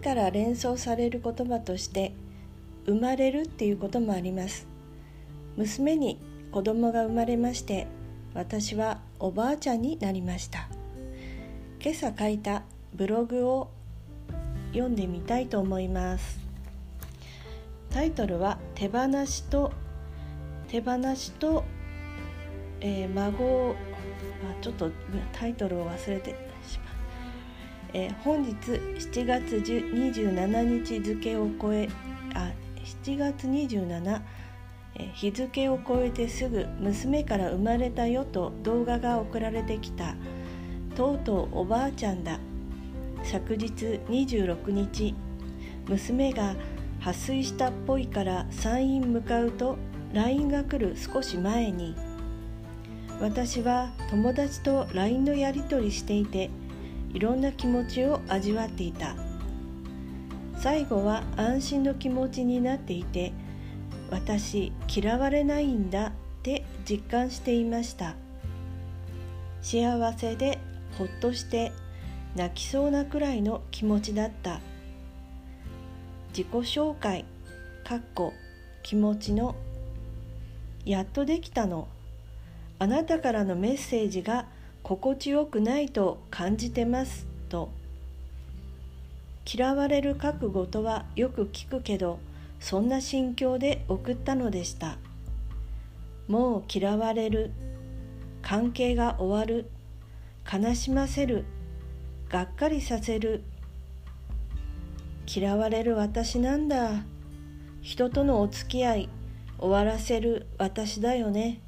[0.00, 2.12] から連想される言葉として
[2.86, 4.66] 生まれるっていうこともあります。
[5.56, 6.18] 娘に
[6.50, 7.86] 子供が生まれまして
[8.34, 10.68] 私はおばあちゃんになりました。
[11.82, 12.62] 今朝書いた
[12.94, 13.70] ブログを
[14.72, 16.40] 読んでみたいと思います。
[17.90, 19.72] タイトルは手放しと
[20.68, 21.64] 手放しと、
[22.80, 23.74] えー、孫
[24.48, 24.90] あちょっと
[25.32, 26.30] タイトルを忘れて
[26.66, 26.89] しま、
[27.92, 31.88] えー、本日7月27日付を超え
[32.34, 32.52] あ
[33.04, 34.20] 7月27
[34.96, 40.14] え日付を超えてすぐ娘から生まれたよと動画が送られてきた
[40.94, 42.38] とうとうおばあちゃんだ。
[43.22, 45.14] 昨日26日
[45.88, 46.54] 娘が
[47.00, 49.76] 破水したっぽいから山陰向かうと
[50.12, 51.94] LINE が来る少し前に。
[53.20, 56.48] 私は友達と LINE のやり取りしていて
[57.12, 59.16] いろんな気持ちを味わっていた。
[60.58, 63.32] 最後は安心の気持ちになっていて
[64.10, 68.14] 私嫌われないんだって実感していました。
[69.62, 70.58] 幸せで
[70.98, 71.72] ほっとして
[72.36, 74.60] 泣きそうなくらいの気持ちだった。
[76.28, 77.24] 自己紹介
[77.84, 78.32] かっこ
[78.82, 79.56] 気持ちの
[80.84, 81.88] やっとできたの。
[82.78, 84.46] あなたからのメッセージが
[84.82, 87.70] 心地よくないと感じてますと。
[89.52, 92.18] 嫌われる覚悟とはよく聞くけど
[92.60, 94.98] そんな心境で送ったのでした。
[96.28, 97.50] もう嫌われる
[98.42, 99.70] 関係が終わる
[100.50, 101.44] 悲しませる
[102.28, 103.42] がっかりさせる。
[105.26, 107.04] 嫌われる私なんだ。
[107.82, 109.08] 人とのお付き合い
[109.58, 111.60] 終わらせる私だよね。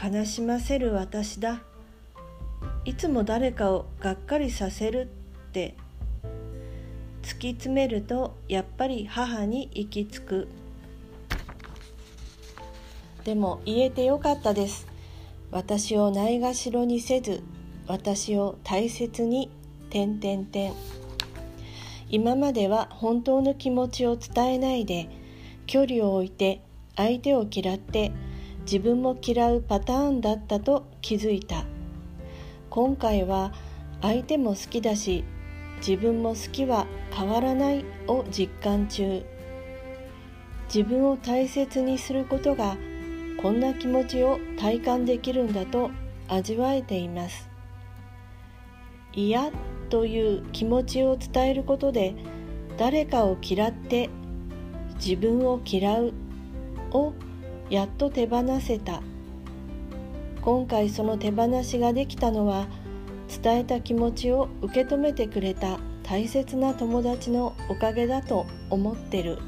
[0.00, 1.62] 悲しませる私だ。
[2.84, 5.10] いつも誰かをがっかりさせる
[5.48, 5.76] って
[7.22, 10.48] 突き詰めるとやっぱり母に行き着く。
[13.24, 14.86] でも言えてよかったです。
[15.50, 17.42] 私をないがしろにせず
[17.86, 19.50] 私を大切に
[19.88, 20.72] 点点点
[22.10, 25.08] 今までは本当の気持ちを伝えないで
[25.66, 26.62] 距離を置いて
[26.96, 28.12] 相手を嫌って
[28.62, 31.64] 自分も嫌うパターンだったと気づいた。
[32.70, 33.52] 今回は
[34.02, 35.24] 相手も好きだし
[35.78, 39.24] 自分も好きは変わらないを実感中。
[40.66, 42.76] 自分を大切にすることが
[43.40, 45.90] こんな気持ちを体感できるんだと
[46.28, 47.48] 味わえています。
[49.14, 49.50] 嫌
[49.88, 52.14] という気持ちを伝えることで
[52.76, 54.10] 誰かを嫌って
[54.96, 56.12] 自分を嫌う
[56.90, 57.14] を
[57.70, 59.00] やっと手放せた。
[60.42, 62.66] 今回その手放しができたのは
[63.42, 69.38] 伝えた気持ちを受け止めてくれた大切な友達のおかげだと思ってる。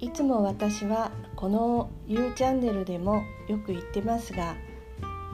[0.00, 4.56] いつも私はこの You チャンネルでもよく言ってますが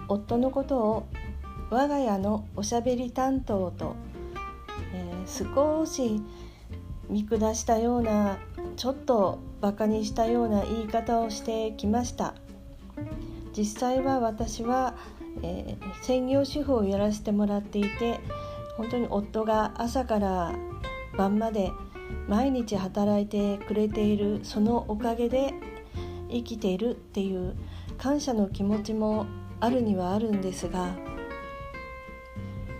[0.08, 1.06] 夫のことを
[1.70, 3.96] 我が家のおしゃべり担当と、
[4.92, 6.20] えー、少し
[7.08, 8.38] 見下したような
[8.76, 12.34] ちょっとバカにしたような言い方をしてきました。
[13.56, 14.94] 実際は私は、
[15.42, 18.18] えー、専業主婦をやらせてもらっていて
[18.76, 20.52] 本当に夫が朝から
[21.16, 21.70] 晩まで
[22.28, 25.54] 毎日働いてくれているそのおかげで
[26.30, 27.54] 生きているっていう
[27.96, 29.26] 感謝の気持ちも
[29.64, 30.94] あるにはあるんですが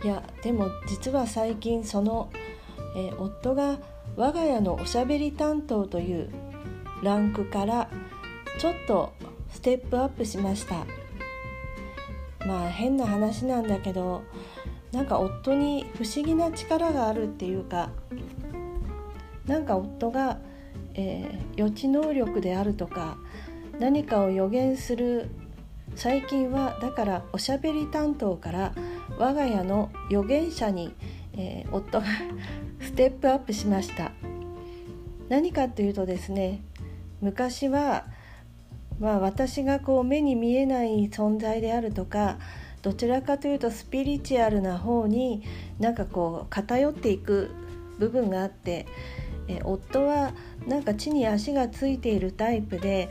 [0.02, 2.28] いやでも実は最近その、
[2.94, 3.78] えー、夫が
[4.16, 6.28] 我が家のおしゃべり担当という
[7.02, 7.88] ランクから
[8.58, 9.14] ちょっと
[9.50, 10.84] ステップアップしました。
[12.46, 14.22] まあ変な話なんだけど
[14.92, 17.88] なんか夫に不思議な力があるっていうか
[19.46, 20.38] なんか夫が、
[20.92, 23.16] えー、予知能力であるとか
[23.78, 25.30] 何かを予言する
[25.96, 28.72] 最近はだからおしゃべり担当から
[29.18, 30.94] 我が家の預言者に、
[31.34, 32.06] えー、夫が
[32.80, 34.12] ステップアップしました。
[35.28, 36.60] 何かというとですね
[37.22, 38.04] 昔は、
[39.00, 42.38] まあ、私がこう目に見えない存在であるとか
[42.82, 45.42] どちらかというとスピリチュアルな方に
[45.78, 47.50] なんかこう偏っていく
[47.98, 48.86] 部分があって、
[49.48, 50.34] え夫は
[50.66, 53.08] なんか地に足がついているタイプで、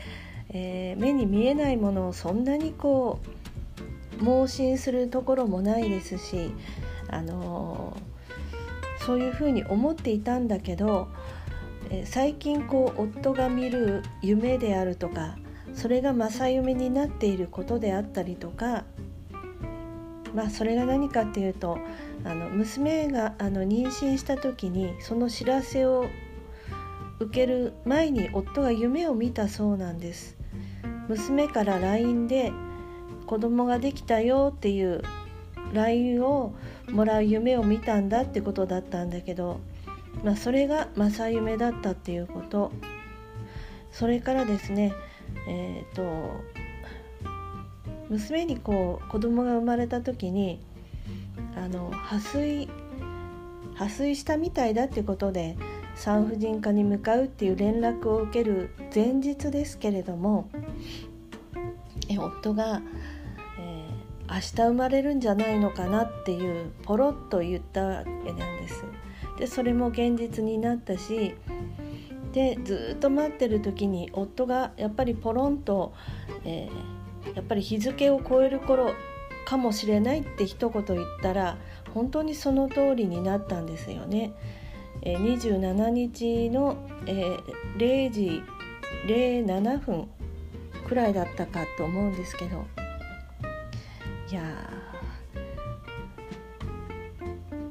[0.53, 3.19] えー、目に見えないものをそんなにこ
[4.19, 6.51] う盲信するところもないですし
[7.09, 7.97] あの
[9.05, 11.09] そういうふうに思っていたんだけど
[11.89, 15.37] え最近こう夫が見る夢であるとか
[15.73, 18.85] それが正夢になっていることであったりとか
[20.33, 21.77] まあそれが何かっていうと
[22.23, 26.07] あの娘があの妊娠した時にその知らせを
[27.19, 30.42] 受ける前に夫が夢を見たそうなんです。
[31.09, 32.51] 娘から LINE で
[33.25, 35.01] 子供ができたよっていう
[35.73, 36.53] LINE を
[36.91, 39.59] もらう夢を見たんだってことだったんだけど、
[40.23, 42.71] まあ、それが正夢だったっていうこと。
[43.93, 44.91] それからですね
[45.47, 46.43] えっ、ー、と
[48.09, 50.59] 娘にこう子供が生まれた時に
[51.55, 52.67] あの破水
[53.75, 55.55] 破水したみたいだってことで
[55.95, 60.49] 産婦人科に向かうっていう連絡を受ける前日ですけれども
[62.09, 62.81] え夫が、
[63.59, 68.83] えー、明日生まれるんじゃないのかなっていうポロッと言ったわけなんです。
[69.37, 71.35] でそれも現実になったし
[72.33, 75.93] でずっと待ってる時に夫がやっぱりポロンと、
[76.45, 78.93] えー、やっぱり日付を超える頃
[79.45, 81.57] かもしれないって一言言ったら
[81.93, 84.33] 本当にその通りになったんですよね。
[85.03, 87.43] え、27日の、えー、
[87.77, 88.41] 0時
[89.05, 90.07] 07分
[90.93, 92.67] くらいだったかと思うんですけど。
[94.29, 94.43] いや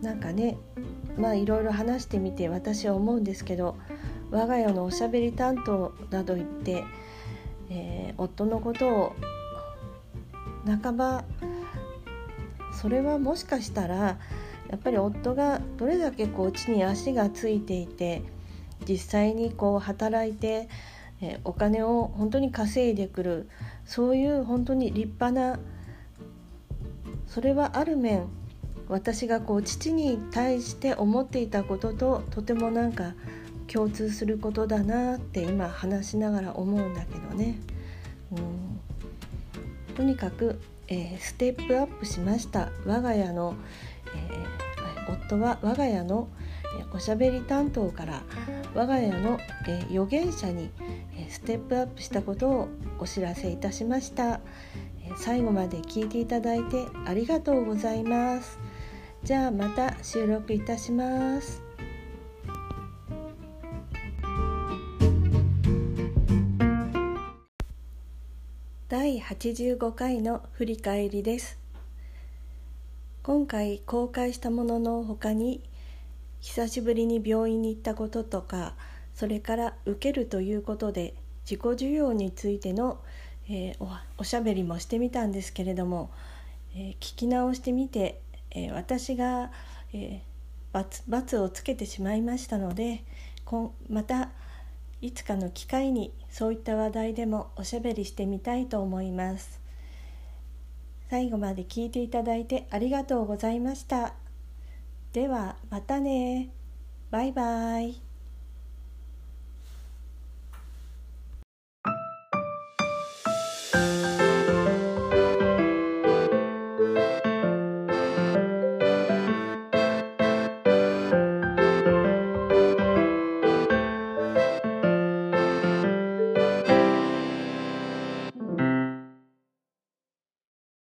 [0.00, 0.04] ー。
[0.04, 0.56] なんかね
[1.16, 3.76] まあいろいろ話してみて私は思うんですけど
[4.32, 6.82] 我が家のおしゃべり担当など言って、
[7.70, 9.12] えー、夫のことを
[10.82, 11.24] 半ば
[12.72, 14.18] それはもしかしたらや
[14.74, 18.24] っぱり夫がどれだけこう地に足がついていて
[18.88, 20.68] 実際にこう働いて、
[21.22, 23.48] え、お金を本当に稼いでくる。
[23.84, 25.58] そういう本当に立派な
[27.26, 28.28] それはある面
[28.88, 33.14] 私がこう父に対して思っていたことととてもなんか
[33.66, 37.58] 共通することだなって今話しながら思うんだけどね。
[38.32, 39.94] うん。
[39.94, 42.70] とにかく、えー、ステップアップしました。
[42.84, 43.54] 我が家の、
[44.14, 46.28] えー、夫は我が家の
[46.92, 48.22] おしゃべり担当から
[48.74, 50.70] 我が家の、えー、預言者に、
[51.32, 52.68] ステップアップしたことを
[52.98, 54.40] お知らせいたしました、
[55.16, 58.58] 最後まで聞いていただいてありがとうございます。
[59.24, 61.62] じゃあまた収録いたします。
[68.90, 71.58] 第85回の振り返りです。
[73.22, 75.62] 今回公開したものの他に
[76.40, 78.74] 久しぶりに病院に行ったこととか
[79.14, 81.14] それから受けるということで
[81.44, 83.00] 自己需要についての、
[83.48, 86.10] えー、おおしゃべりもしてみたんですけれども、
[86.74, 89.50] えー、聞き直してみて、えー、私が、
[89.92, 90.22] え
[90.72, 93.04] 罰罰をつけてしまいましたので
[93.90, 94.30] また
[95.02, 99.60] いつかの機会にそういった話題でもおしゃべりしてみたいと思います。
[101.10, 104.14] 最後まで聞いていただいてありがとうございました。
[105.12, 106.48] ではまたね。
[107.10, 108.11] バイバイ。